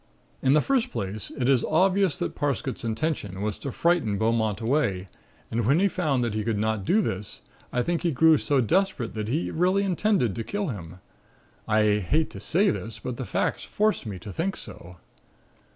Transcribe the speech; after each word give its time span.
"In 0.41 0.53
the 0.53 0.61
first 0.61 0.89
place, 0.89 1.31
it 1.37 1.47
is 1.47 1.63
obvious 1.63 2.17
that 2.17 2.33
Parsket's 2.33 2.83
intention 2.83 3.43
was 3.43 3.59
to 3.59 3.71
frighten 3.71 4.17
Beaumont 4.17 4.59
away 4.59 5.07
and 5.51 5.63
when 5.67 5.79
he 5.79 5.87
found 5.87 6.23
that 6.23 6.33
he 6.33 6.43
could 6.43 6.57
not 6.57 6.83
do 6.85 7.03
this, 7.03 7.41
I 7.71 7.83
think 7.83 8.01
he 8.01 8.09
grew 8.09 8.39
so 8.39 8.61
desperate 8.61 9.13
that 9.13 9.27
he 9.27 9.51
really 9.51 9.83
intended 9.83 10.33
to 10.33 10.43
kill 10.43 10.69
him. 10.69 10.97
I 11.67 11.99
hate 11.99 12.31
to 12.31 12.39
say 12.39 12.71
this, 12.71 12.97
but 12.97 13.17
the 13.17 13.25
facts 13.27 13.63
force 13.63 14.03
me 14.07 14.17
to 14.17 14.33
think 14.33 14.57
so. 14.57 14.97